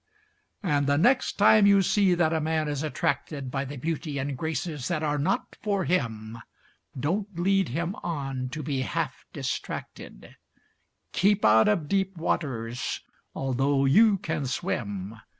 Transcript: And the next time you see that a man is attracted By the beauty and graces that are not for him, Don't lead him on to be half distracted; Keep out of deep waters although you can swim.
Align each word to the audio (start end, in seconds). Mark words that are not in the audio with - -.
And 0.63 0.87
the 0.87 0.97
next 0.97 1.33
time 1.33 1.67
you 1.67 1.83
see 1.83 2.15
that 2.15 2.33
a 2.33 2.41
man 2.41 2.67
is 2.67 2.81
attracted 2.81 3.51
By 3.51 3.65
the 3.65 3.77
beauty 3.77 4.17
and 4.17 4.35
graces 4.35 4.87
that 4.87 5.03
are 5.03 5.19
not 5.19 5.55
for 5.61 5.85
him, 5.85 6.39
Don't 6.99 7.37
lead 7.37 7.69
him 7.69 7.93
on 8.01 8.49
to 8.49 8.63
be 8.63 8.81
half 8.81 9.25
distracted; 9.31 10.37
Keep 11.13 11.45
out 11.45 11.67
of 11.67 11.87
deep 11.87 12.17
waters 12.17 13.01
although 13.35 13.85
you 13.85 14.17
can 14.17 14.47
swim. 14.47 15.19